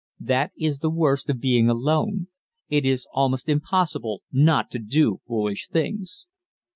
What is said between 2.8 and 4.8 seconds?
is almost impossible not to